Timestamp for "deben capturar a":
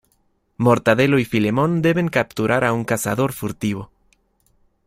1.83-2.73